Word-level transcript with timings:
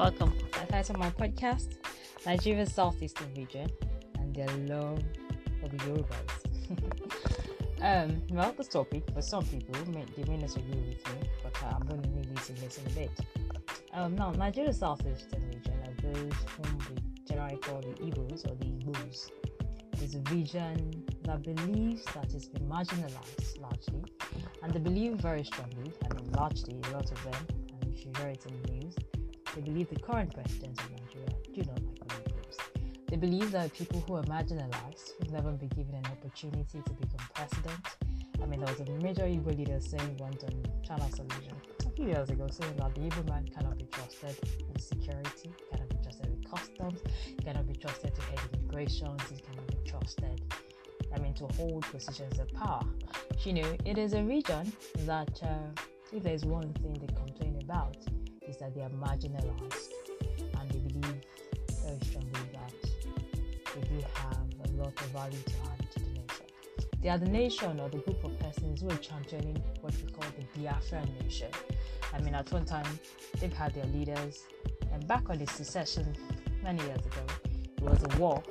Welcome. 0.00 0.32
I 0.58 0.64
title 0.64 0.98
my 0.98 1.10
podcast 1.10 1.76
Nigeria's 2.24 2.72
Southeastern 2.72 3.34
Region 3.36 3.68
and 4.18 4.34
their 4.34 4.48
love 4.66 5.02
for 5.60 5.68
the 5.68 5.76
Yorubas. 5.76 6.40
um, 7.82 8.22
well, 8.30 8.54
this 8.56 8.68
topic 8.68 9.02
for 9.12 9.20
some 9.20 9.44
people 9.44 9.74
may, 9.92 10.06
they 10.16 10.24
may 10.24 10.38
not 10.38 10.56
agree 10.56 10.80
with 10.88 11.06
me, 11.06 11.28
but 11.42 11.54
uh, 11.62 11.74
I'm 11.76 11.86
going 11.86 12.00
to 12.00 12.08
need 12.08 12.30
you 12.30 12.34
to 12.34 12.64
listen 12.64 12.86
a 12.86 12.90
bit. 12.92 13.10
Um, 13.92 14.14
now, 14.14 14.30
Nigeria's 14.30 14.78
Southeastern 14.78 15.46
Region 15.48 15.74
are 15.84 16.12
those 16.14 16.32
whom 16.56 16.78
we 16.88 16.96
generally 17.28 17.56
call 17.58 17.82
the 17.82 17.88
Igbos 18.02 18.50
or 18.50 18.54
the 18.54 18.64
Igbos. 18.64 19.28
It 19.92 20.02
is 20.02 20.14
a 20.14 20.20
region 20.32 21.04
that 21.24 21.42
believes 21.42 22.04
that 22.14 22.32
it's 22.32 22.46
been 22.46 22.66
marginalized 22.66 23.60
largely, 23.60 24.02
and 24.62 24.72
they 24.72 24.80
believe 24.80 25.16
very 25.16 25.44
strongly, 25.44 25.92
I 26.10 26.14
mean, 26.14 26.32
largely, 26.32 26.80
a 26.88 26.90
lot 26.94 27.12
of 27.12 27.22
them, 27.22 27.46
and 27.82 27.92
if 27.94 28.06
you 28.06 28.12
hear 28.16 28.28
it 28.28 28.46
in 28.46 28.62
the 28.62 28.72
news, 28.72 28.94
they 29.60 29.70
believe 29.70 29.90
the 29.90 30.00
current 30.00 30.32
president 30.32 30.80
of 30.80 30.90
Nigeria 30.90 31.28
do 31.52 31.60
not 31.62 31.82
like 31.82 32.26
Negroes. 32.26 32.56
They 33.08 33.16
believe 33.16 33.50
that 33.52 33.74
people 33.74 34.02
who 34.06 34.14
are 34.14 34.22
marginalized 34.22 35.12
will 35.20 35.32
never 35.32 35.52
be 35.52 35.66
given 35.66 35.94
an 35.96 36.06
opportunity 36.06 36.80
to 36.82 36.92
become 36.94 37.26
president. 37.34 37.80
I 38.42 38.46
mean, 38.46 38.60
there 38.60 38.74
was 38.74 38.88
a 38.88 38.90
major 39.04 39.24
Igbo 39.24 39.54
leader 39.58 39.78
saying 39.78 40.16
once 40.18 40.44
on 40.44 40.62
Channel 40.82 41.08
Television 41.10 41.52
a 41.86 41.90
few 41.90 42.06
years 42.06 42.30
ago 42.30 42.46
saying 42.50 42.74
that 42.78 42.94
the 42.94 43.02
Igbo 43.02 43.28
man 43.28 43.46
cannot 43.54 43.76
be 43.76 43.84
trusted 43.84 44.34
with 44.72 44.80
security, 44.82 45.52
cannot 45.70 45.88
be 45.90 45.96
trusted 46.02 46.30
with 46.30 46.50
customs, 46.50 47.00
cannot 47.44 47.66
be 47.68 47.74
trusted 47.74 48.14
to 48.14 48.22
head 48.22 48.38
immigration, 48.54 49.14
he 49.28 49.40
cannot 49.42 49.66
be 49.66 49.90
trusted, 49.90 50.40
I 51.14 51.18
mean, 51.18 51.34
to 51.34 51.46
hold 51.58 51.82
positions 51.84 52.38
of 52.38 52.50
power. 52.54 52.84
You 53.44 53.52
know, 53.54 53.76
it 53.84 53.98
is 53.98 54.14
a 54.14 54.22
region 54.22 54.72
that, 55.00 55.38
uh, 55.42 55.82
if 56.12 56.22
there's 56.22 56.44
one 56.46 56.72
thing 56.74 56.94
they 56.94 57.12
complain 57.14 57.58
about, 57.62 57.96
is 58.50 58.56
that 58.56 58.74
they 58.74 58.82
are 58.82 58.90
marginalized 58.90 59.90
and 60.58 60.70
they 60.70 60.78
believe 60.78 61.20
very 61.84 61.98
strongly 62.02 62.40
that 62.52 62.72
they 63.74 63.80
do 63.88 64.04
have 64.14 64.36
a 64.64 64.82
lot 64.82 65.00
of 65.00 65.06
value 65.10 65.38
to 65.46 65.52
add 65.70 65.90
to 65.92 66.00
the 66.00 66.10
nation. 66.10 66.46
They 67.00 67.08
are 67.10 67.18
the 67.18 67.28
nation 67.28 67.78
or 67.78 67.88
the 67.88 67.98
group 67.98 68.24
of 68.24 68.36
persons 68.40 68.80
who 68.82 68.90
are 68.90 68.96
championing 68.96 69.62
what 69.80 69.94
we 69.94 70.10
call 70.10 70.24
the 70.36 70.60
Biafran 70.60 71.22
nation. 71.22 71.50
I 72.12 72.20
mean, 72.22 72.34
at 72.34 72.50
one 72.50 72.64
time, 72.64 72.98
they've 73.40 73.52
had 73.52 73.72
their 73.72 73.86
leaders, 73.86 74.42
and 74.92 75.06
back 75.06 75.30
on 75.30 75.38
the 75.38 75.46
secession 75.46 76.16
many 76.60 76.82
years 76.82 77.06
ago, 77.06 77.24
it 77.76 77.82
was 77.82 78.02
a 78.02 78.18
war, 78.18 78.42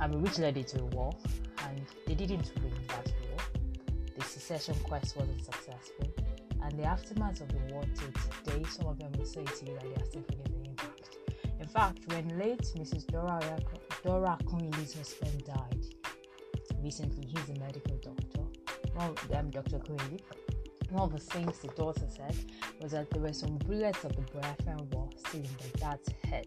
I 0.00 0.06
mean, 0.06 0.22
which 0.22 0.38
led 0.38 0.64
to 0.64 0.80
a 0.80 0.84
war, 0.86 1.12
and 1.66 1.80
they 2.06 2.14
didn't 2.14 2.52
win 2.62 2.72
that 2.86 3.12
war. 3.28 3.38
The 4.16 4.22
secession 4.22 4.76
quest 4.84 5.16
wasn't 5.16 5.44
successful 5.44 6.06
and 6.64 6.78
the 6.78 6.84
aftermath 6.84 7.40
of 7.40 7.48
the 7.48 7.74
war 7.74 7.84
today, 7.94 8.64
some 8.68 8.86
of 8.86 8.98
them 8.98 9.12
will 9.18 9.26
say 9.26 9.44
to 9.44 9.66
you 9.66 9.74
that 9.74 9.82
they 9.82 10.02
are 10.02 10.06
still 10.06 10.22
feeling 10.22 10.62
the 10.62 10.70
impact. 10.70 11.16
In 11.60 11.68
fact, 11.68 11.98
when 12.06 12.38
late 12.38 12.62
Mrs. 12.76 13.06
Dora, 13.06 13.40
Dora 14.02 14.38
Akunyili's 14.42 14.94
husband 14.94 15.44
died 15.44 15.84
recently, 16.82 17.26
he's 17.26 17.56
a 17.56 17.60
medical 17.60 17.96
doctor. 17.96 18.42
Well, 18.96 19.14
um, 19.38 19.50
Dr. 19.50 19.78
Kunili, 19.78 20.20
one 20.90 21.02
of 21.04 21.12
the 21.12 21.18
things 21.18 21.58
the 21.58 21.68
daughter 21.68 22.06
said 22.08 22.36
was 22.80 22.92
that 22.92 23.10
there 23.10 23.22
were 23.22 23.32
some 23.32 23.56
bullets 23.58 24.04
of 24.04 24.14
the 24.14 24.22
Biafran 24.22 24.92
war 24.94 25.08
still 25.16 25.40
in 25.40 25.48
the 25.72 25.78
dad's 25.78 26.08
head. 26.28 26.46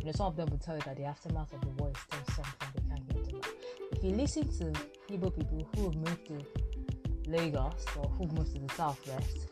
You 0.00 0.06
know, 0.06 0.12
some 0.12 0.26
of 0.26 0.36
them 0.36 0.48
will 0.50 0.58
tell 0.58 0.76
you 0.76 0.82
that 0.86 0.96
the 0.96 1.04
aftermath 1.04 1.52
of 1.52 1.60
the 1.60 1.68
war 1.82 1.90
is 1.90 1.98
still 2.00 2.34
something 2.44 2.68
they 2.74 2.88
can't 2.88 3.08
get 3.08 3.34
over. 3.34 3.48
If 3.92 4.04
you 4.04 4.10
listen 4.10 4.48
to 4.58 4.80
Igbo 5.12 5.34
people 5.34 5.68
who 5.76 5.92
moved 5.92 6.26
to 6.26 6.38
Lagos 7.26 7.84
or 7.96 8.08
who 8.18 8.26
moved 8.28 8.52
to 8.54 8.60
the 8.60 8.72
southwest, 8.74 9.48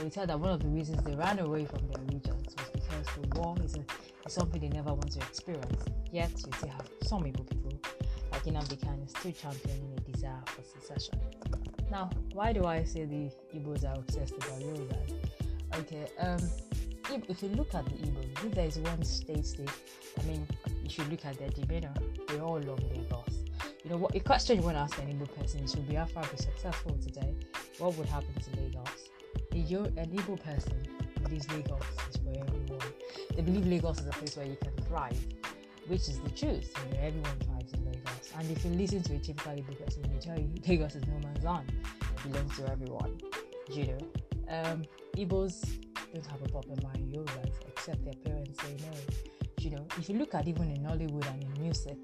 they 0.00 0.08
tell 0.08 0.26
that 0.26 0.38
one 0.38 0.50
of 0.52 0.60
the 0.62 0.68
reasons 0.68 1.02
they 1.02 1.14
ran 1.14 1.38
away 1.38 1.64
from 1.66 1.86
their 1.88 2.02
regions 2.04 2.54
was 2.56 2.68
because 2.72 3.06
the 3.20 3.40
war 3.40 3.54
is, 3.62 3.76
a, 3.76 3.80
is 4.26 4.32
something 4.32 4.60
they 4.60 4.68
never 4.68 4.90
want 4.94 5.10
to 5.12 5.18
experience. 5.20 5.84
Yet 6.10 6.30
you 6.30 6.52
still 6.56 6.70
have 6.70 6.88
some 7.02 7.22
Igbo 7.24 7.48
people 7.48 7.72
like 8.32 8.44
Nnamdi 8.44 8.78
Kanu 8.78 9.08
still 9.08 9.32
championing 9.32 9.92
a 9.96 10.10
desire 10.12 10.40
for 10.46 10.62
secession. 10.80 11.18
Now, 11.90 12.08
why 12.32 12.52
do 12.52 12.64
I 12.66 12.84
say 12.84 13.04
the 13.04 13.30
Igbos 13.56 13.84
are 13.84 13.98
obsessed 13.98 14.34
about 14.36 14.60
Yoruba? 14.60 14.96
Okay, 15.78 16.06
um, 16.18 16.38
if, 17.12 17.28
if 17.28 17.42
you 17.42 17.48
look 17.50 17.74
at 17.74 17.84
the 17.84 17.92
Igbos, 17.92 18.46
if 18.46 18.54
there 18.54 18.66
is 18.66 18.78
one 18.78 19.02
state 19.04 19.44
state, 19.44 19.70
I 20.18 20.22
mean, 20.24 20.46
you 20.82 20.88
should 20.88 21.10
look 21.10 21.24
at 21.24 21.38
their 21.38 21.50
demeanor. 21.50 21.92
They 22.28 22.38
all 22.40 22.60
love 22.60 22.80
Lagos. 22.90 23.29
You 23.90 23.96
know 23.96 24.02
what? 24.02 24.14
A 24.14 24.20
question 24.20 24.56
you 24.56 24.62
want 24.62 24.76
to 24.76 24.82
ask 24.82 24.96
an 24.98 25.08
Igbo 25.08 25.26
person 25.36 25.66
Should 25.66 25.88
Biafra 25.88 26.22
be 26.30 26.36
successful 26.36 26.96
today? 27.02 27.34
What 27.78 27.96
would 27.96 28.06
happen 28.06 28.32
to 28.34 28.60
Lagos? 28.60 29.10
A, 29.50 30.00
an 30.00 30.10
Igbo 30.16 30.40
person 30.40 30.80
believes 31.24 31.50
Lagos 31.50 31.82
is 32.08 32.16
for 32.18 32.30
everyone. 32.40 32.92
They 33.34 33.42
believe 33.42 33.66
Lagos 33.66 33.98
is 33.98 34.06
a 34.06 34.10
place 34.10 34.36
where 34.36 34.46
you 34.46 34.56
can 34.62 34.70
thrive, 34.84 35.18
which 35.88 36.02
is 36.02 36.20
the 36.20 36.30
truth. 36.30 36.72
You 36.86 36.94
know, 36.94 37.00
everyone 37.04 37.36
thrives 37.40 37.72
in 37.72 37.84
Lagos. 37.84 38.32
And 38.38 38.48
if 38.56 38.64
you 38.64 38.70
listen 38.70 39.02
to 39.02 39.14
a 39.16 39.18
typical 39.18 39.54
Igbo 39.54 39.84
person, 39.84 40.02
they 40.02 40.20
tell 40.20 40.38
you 40.38 40.48
Lagos 40.68 40.94
is 40.94 41.04
no 41.08 41.18
man's 41.26 41.42
land. 41.42 41.72
It 42.00 42.30
belongs 42.30 42.56
to 42.58 42.70
everyone. 42.70 43.18
You 43.72 43.86
know, 43.88 43.98
um, 44.50 44.84
Igbos 45.16 45.68
don't 46.14 46.26
have 46.26 46.40
a 46.42 46.48
problem 46.48 46.78
buying 46.80 47.08
Yorubas, 47.12 47.54
except 47.66 48.04
their 48.04 48.14
parents 48.24 48.62
say 48.62 48.76
no. 48.88 48.96
You 49.58 49.70
know, 49.70 49.86
if 49.98 50.08
you 50.08 50.16
look 50.16 50.32
at 50.36 50.46
even 50.46 50.70
in 50.70 50.84
Hollywood 50.84 51.26
and 51.26 51.42
in 51.42 51.60
music, 51.60 51.96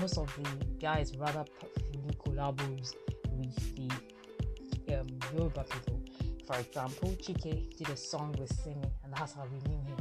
most 0.00 0.18
of 0.18 0.34
the 0.36 0.64
guys 0.80 1.16
rather 1.16 1.44
do 1.92 1.98
collabos 2.24 2.94
with 3.30 3.76
the 3.76 4.98
um, 4.98 5.06
Yoruba 5.34 5.64
people. 5.64 6.00
For 6.46 6.56
example, 6.58 7.10
Chike 7.20 7.76
did 7.76 7.88
a 7.88 7.96
song 7.96 8.34
with 8.38 8.52
Simi, 8.62 8.82
and 9.04 9.12
that's 9.14 9.34
how 9.34 9.44
we 9.52 9.58
knew 9.70 9.80
him. 9.80 9.96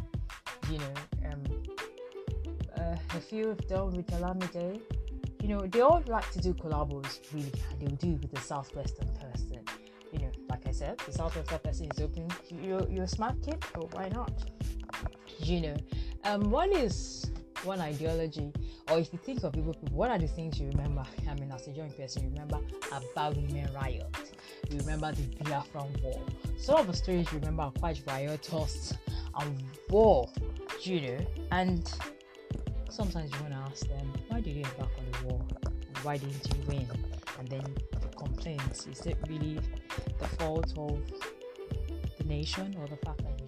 You 0.70 0.78
know, 0.80 1.30
um, 1.32 1.44
uh, 2.78 3.18
a 3.18 3.22
few 3.22 3.50
of 3.50 3.68
them 3.68 3.92
with 3.92 4.08
Olamide. 4.08 4.82
You 5.42 5.48
know, 5.48 5.60
they 5.68 5.82
all 5.82 6.04
like 6.08 6.30
to 6.32 6.40
do 6.40 6.54
collabos, 6.54 7.20
really, 7.34 7.52
and 7.72 7.82
they'll 7.82 7.96
do 7.96 8.12
with 8.22 8.32
the 8.32 8.42
Southwestern 8.42 9.08
person. 9.16 9.60
You 10.12 10.20
know, 10.20 10.32
like 10.50 10.68
I 10.68 10.72
said, 10.72 10.98
the 11.06 11.12
Southwestern 11.12 11.60
person 11.60 11.90
is 11.96 12.02
open. 12.04 12.28
You're, 12.50 12.88
you're 12.90 13.06
a 13.06 13.08
smart 13.08 13.42
kid, 13.42 13.64
but 13.74 13.94
why 13.96 14.10
not? 14.10 14.32
You 15.40 15.62
know, 15.62 15.78
um, 16.26 16.52
one 16.52 16.72
is 16.74 17.32
one 17.64 17.80
ideology, 17.80 18.52
or 18.90 19.00
if 19.00 19.12
you 19.14 19.20
think 19.20 19.44
of 19.44 19.54
Igbo 19.54 19.74
people, 19.80 19.96
what 19.98 20.10
are 20.10 20.18
the 20.18 20.28
things 20.28 20.60
you 20.60 20.68
remember? 20.68 21.04
I 21.30 21.34
mean, 21.36 21.52
as 21.52 21.68
a 21.68 21.72
young 21.72 21.92
person, 21.92 22.24
you 22.24 22.30
remember 22.30 22.60
about 22.92 23.36
women 23.36 23.70
riot, 23.74 24.34
you 24.70 24.78
remember 24.80 25.12
the 25.12 25.24
Biafran 25.44 26.02
War. 26.02 26.22
Some 26.58 26.78
of 26.78 26.88
the 26.88 26.94
stories 26.94 27.32
you 27.32 27.40
remember 27.40 27.64
are 27.64 27.72
quite 27.72 28.02
riotous 28.08 28.94
and 29.40 29.64
war, 29.90 30.30
you 30.82 31.02
know. 31.02 31.18
And 31.52 31.92
sometimes 32.90 33.32
you 33.34 33.40
want 33.42 33.54
to 33.54 33.60
ask 33.60 33.88
them, 33.88 34.14
why 34.28 34.42
did 34.42 34.56
you 34.56 34.64
embark 34.64 34.92
on 34.98 35.06
the 35.12 35.28
war? 35.28 35.42
Why 36.04 36.18
didn't 36.18 36.48
you 36.48 36.64
win? 36.68 36.88
And 37.40 37.48
then 37.48 37.64
the 38.02 38.08
complaints 38.18 38.88
is 38.88 39.06
it 39.06 39.18
really 39.28 39.60
the 40.20 40.28
fault 40.38 40.74
of 40.78 41.00
the 42.18 42.24
nation 42.26 42.76
or 42.80 42.88
the 42.88 42.98
fact 42.98 43.20
that 43.24 43.41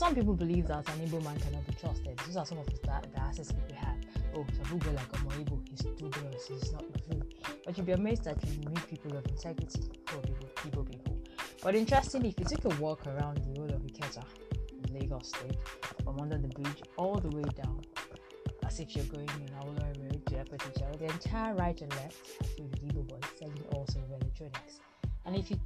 Some 0.00 0.14
people 0.14 0.32
believe 0.32 0.66
that 0.68 0.88
an 0.88 1.06
Igbo 1.06 1.22
man 1.22 1.38
cannot 1.40 1.66
be 1.66 1.74
trusted. 1.74 2.18
These 2.26 2.38
are 2.38 2.46
some 2.46 2.56
of 2.56 2.64
the, 2.64 2.72
the 2.80 3.20
assets 3.20 3.52
people 3.52 3.76
have. 3.76 3.96
Oh, 4.34 4.46
some 4.62 4.78
people 4.78 4.94
like 4.94 5.04
oh, 5.12 5.28
Omo 5.28 5.68
he's 5.68 5.80
dubious, 5.80 6.46
he's 6.48 6.72
not 6.72 6.84
true. 7.04 7.20
But 7.66 7.76
you'll 7.76 7.84
be 7.84 7.92
amazed 7.92 8.24
that 8.24 8.42
you 8.46 8.60
meet 8.70 8.86
people 8.88 9.14
of 9.18 9.26
integrity 9.26 9.90
are 10.08 10.20
people, 10.22 10.48
people, 10.64 10.84
people. 10.84 11.18
But 11.62 11.74
interestingly, 11.74 12.30
if 12.30 12.38
you 12.38 12.46
take 12.46 12.64
a 12.64 12.80
walk 12.80 13.06
around 13.08 13.44
the 13.44 13.60
whole 13.60 13.68
of 13.68 13.82
Ikeja 13.82 14.24
in 14.88 14.98
Lagos 14.98 15.28
State, 15.28 15.58
from 16.02 16.18
under 16.18 16.38
the 16.38 16.48
bridge 16.48 16.80
all 16.96 17.16
the 17.18 17.36
way 17.36 17.44
down, 17.62 17.82
as 18.66 18.80
if 18.80 18.96
you're 18.96 19.04
going 19.04 19.28
in 19.28 19.48
Awolowo 19.60 20.02
Road 20.02 20.26
to 20.28 20.34
Epeticha, 20.36 20.98
the 20.98 21.04
entire 21.12 21.54
right 21.56 21.78
and 21.78 21.92
left 21.96 22.16
are 22.58 22.62
with 22.62 22.88
Igbo 22.88 23.06
boys 23.06 23.20
selling 23.38 23.62
all 23.74 23.86
sorts 23.88 24.08
of 24.10 24.22
electronics. 24.22 24.80
And 25.26 25.36
if 25.36 25.50
you 25.50 25.60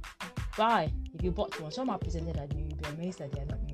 buy, 0.57 0.91
if 1.13 1.23
you 1.23 1.31
bought 1.31 1.57
one, 1.61 1.71
some 1.71 1.89
are 1.89 1.97
presented 1.97 2.35
at 2.35 2.53
new, 2.53 2.63
you'll 2.65 2.75
be 2.75 2.89
amazed 3.01 3.19
that 3.19 3.31
they 3.31 3.39
are 3.39 3.45
not. 3.45 3.64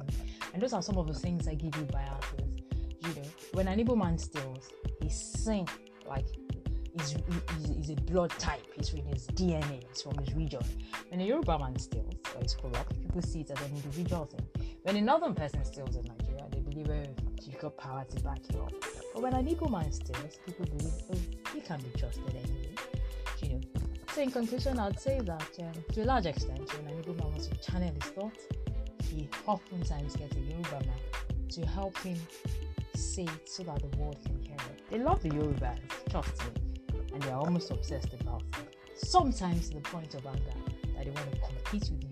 And 0.53 0.61
those 0.61 0.73
are 0.73 0.81
some 0.81 0.97
of 0.97 1.07
the 1.07 1.13
things 1.13 1.47
I 1.47 1.53
give 1.55 1.75
you 1.75 1.83
biases. 1.85 2.57
You 2.99 3.21
know, 3.21 3.27
when 3.53 3.67
an 3.67 3.79
Igbo 3.83 3.97
man 3.97 4.17
steals, 4.17 4.69
he's 5.01 5.15
seen 5.15 5.65
like 6.07 6.25
he's, 6.93 7.11
he's, 7.11 7.69
he's, 7.75 7.89
a 7.91 7.95
blood 7.95 8.29
type. 8.31 8.61
He's 8.75 8.93
in 8.93 9.05
his 9.05 9.27
DNA. 9.27 9.81
It's 9.89 10.01
from 10.03 10.17
his 10.19 10.33
region. 10.35 10.61
When 11.09 11.21
a 11.21 11.23
Yoruba 11.23 11.57
man 11.57 11.77
steals 11.79 12.13
or 12.35 12.43
is 12.43 12.55
corrupt, 12.55 12.99
people 13.01 13.21
see 13.21 13.41
it 13.41 13.51
as 13.51 13.59
an 13.61 13.71
individual 13.75 14.25
thing. 14.25 14.45
When 14.83 14.95
a 14.97 15.01
northern 15.01 15.33
person 15.33 15.63
steals 15.65 15.95
in 15.95 16.03
Nigeria, 16.03 16.45
they 16.51 16.59
believe 16.59 16.89
oh, 16.89 17.23
you've 17.43 17.59
got 17.59 17.77
power 17.77 18.05
to 18.09 18.23
back 18.23 18.39
you 18.53 18.61
up. 18.61 18.73
But 19.13 19.23
when 19.23 19.33
an 19.33 19.45
Igbo 19.47 19.69
man 19.71 19.91
steals, 19.91 20.37
people 20.45 20.65
believe 20.65 20.93
oh, 21.13 21.53
he 21.53 21.61
can 21.61 21.79
be 21.81 21.89
trusted 21.99 22.23
anyway. 22.29 22.75
You 23.41 23.49
know. 23.49 23.61
So 24.13 24.21
in 24.21 24.29
conclusion, 24.31 24.77
I'd 24.77 24.99
say 24.99 25.19
that 25.21 25.49
um, 25.61 25.71
to 25.93 26.03
a 26.03 26.05
large 26.05 26.25
extent, 26.25 26.69
when 26.83 26.93
an 26.93 27.01
Igbo 27.01 27.17
man 27.17 27.29
wants 27.29 27.47
to 27.47 27.55
channel 27.57 27.91
his 28.01 28.11
thoughts, 28.11 28.45
he 29.11 29.29
oftentimes 29.45 30.15
gets 30.15 30.35
a 30.35 30.39
Yoruba 30.39 30.79
man 30.85 31.47
to 31.49 31.65
help 31.65 31.97
him 31.99 32.17
say 32.95 33.23
it 33.23 33.49
so 33.49 33.63
that 33.63 33.79
the 33.81 33.97
world 33.97 34.17
can 34.25 34.39
hear 34.41 34.55
it. 34.55 34.81
They 34.89 34.99
love 34.99 35.21
the 35.21 35.29
Yorubas, 35.29 35.79
trust 36.09 36.39
me, 36.39 36.97
and 37.13 37.21
they 37.21 37.29
are 37.29 37.39
almost 37.39 37.71
obsessed 37.71 38.13
about 38.21 38.43
it. 38.59 38.75
Sometimes 38.95 39.69
to 39.69 39.75
the 39.75 39.81
point 39.81 40.13
of 40.13 40.25
anger 40.25 40.39
that 40.95 41.03
they 41.05 41.11
want 41.11 41.31
to 41.33 41.39
compete 41.39 41.89
with 41.91 42.10